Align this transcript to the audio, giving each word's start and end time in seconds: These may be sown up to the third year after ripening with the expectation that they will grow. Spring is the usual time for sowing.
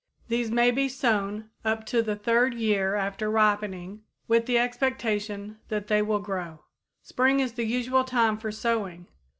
These 0.29 0.49
may 0.49 0.71
be 0.71 0.89
sown 0.89 1.51
up 1.63 1.85
to 1.85 2.01
the 2.01 2.15
third 2.15 2.55
year 2.55 2.95
after 2.95 3.29
ripening 3.29 4.01
with 4.27 4.47
the 4.47 4.57
expectation 4.57 5.59
that 5.69 5.89
they 5.89 6.01
will 6.01 6.17
grow. 6.17 6.61
Spring 7.03 7.39
is 7.39 7.53
the 7.53 7.65
usual 7.67 8.03
time 8.03 8.39
for 8.39 8.51
sowing. 8.51 9.05